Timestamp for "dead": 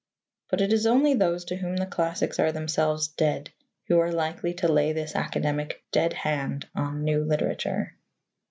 3.09-3.51, 5.91-6.13